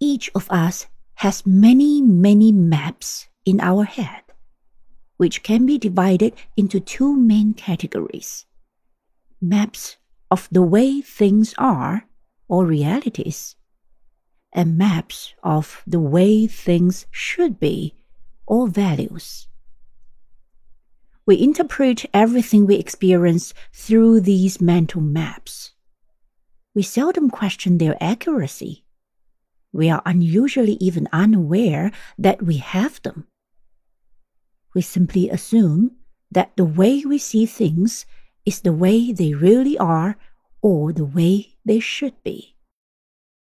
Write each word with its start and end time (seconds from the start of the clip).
each 0.00 0.30
of 0.34 0.50
us 0.50 0.86
has 1.14 1.46
many, 1.46 2.02
many 2.02 2.52
maps 2.52 3.28
in 3.44 3.60
our 3.60 3.84
head, 3.84 4.22
which 5.16 5.42
can 5.42 5.66
be 5.66 5.78
divided 5.78 6.34
into 6.56 6.80
two 6.80 7.16
main 7.16 7.54
categories 7.54 8.46
maps 9.40 9.96
of 10.30 10.48
the 10.50 10.62
way 10.62 11.00
things 11.00 11.54
are 11.58 12.06
or 12.48 12.64
realities, 12.64 13.56
and 14.52 14.78
maps 14.78 15.34
of 15.42 15.82
the 15.86 16.00
way 16.00 16.46
things 16.46 17.06
should 17.10 17.60
be 17.60 17.94
or 18.46 18.66
values. 18.68 19.48
We 21.26 21.40
interpret 21.40 22.06
everything 22.14 22.66
we 22.66 22.76
experience 22.76 23.52
through 23.72 24.20
these 24.20 24.60
mental 24.60 25.00
maps. 25.00 25.72
We 26.74 26.82
seldom 26.82 27.30
question 27.30 27.78
their 27.78 27.96
accuracy. 28.00 28.85
We 29.76 29.90
are 29.90 30.00
unusually 30.06 30.78
even 30.80 31.06
unaware 31.12 31.92
that 32.16 32.40
we 32.42 32.56
have 32.56 33.02
them. 33.02 33.28
We 34.74 34.80
simply 34.80 35.28
assume 35.28 35.96
that 36.30 36.56
the 36.56 36.64
way 36.64 37.04
we 37.04 37.18
see 37.18 37.44
things 37.44 38.06
is 38.46 38.60
the 38.60 38.72
way 38.72 39.12
they 39.12 39.34
really 39.34 39.76
are 39.76 40.16
or 40.62 40.94
the 40.94 41.04
way 41.04 41.58
they 41.66 41.80
should 41.80 42.14
be. 42.24 42.55